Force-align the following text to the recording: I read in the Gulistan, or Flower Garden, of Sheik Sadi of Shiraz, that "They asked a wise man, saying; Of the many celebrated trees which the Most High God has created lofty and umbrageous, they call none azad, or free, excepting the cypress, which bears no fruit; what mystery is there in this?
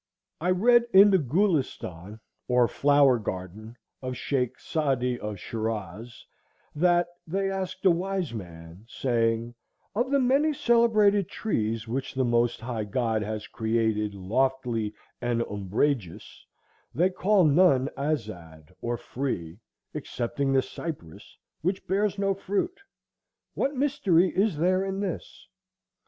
I 0.39 0.49
read 0.49 0.85
in 0.93 1.11
the 1.11 1.19
Gulistan, 1.19 2.19
or 2.47 2.67
Flower 2.67 3.19
Garden, 3.19 3.77
of 4.01 4.17
Sheik 4.17 4.59
Sadi 4.59 5.19
of 5.19 5.37
Shiraz, 5.39 6.25
that 6.73 7.05
"They 7.27 7.51
asked 7.51 7.85
a 7.85 7.91
wise 7.91 8.33
man, 8.33 8.85
saying; 8.89 9.53
Of 9.93 10.09
the 10.09 10.17
many 10.19 10.53
celebrated 10.55 11.29
trees 11.29 11.87
which 11.87 12.15
the 12.15 12.25
Most 12.25 12.59
High 12.61 12.83
God 12.85 13.21
has 13.21 13.45
created 13.45 14.15
lofty 14.15 14.95
and 15.21 15.43
umbrageous, 15.43 16.47
they 16.95 17.11
call 17.11 17.43
none 17.45 17.87
azad, 17.95 18.73
or 18.81 18.97
free, 18.97 19.59
excepting 19.93 20.51
the 20.51 20.63
cypress, 20.63 21.37
which 21.61 21.85
bears 21.85 22.17
no 22.17 22.33
fruit; 22.33 22.79
what 23.53 23.75
mystery 23.75 24.29
is 24.35 24.57
there 24.57 24.83
in 24.83 24.99
this? 24.99 25.47